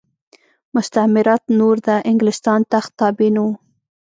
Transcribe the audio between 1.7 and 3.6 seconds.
د انګلستان تخت تابع نه وو.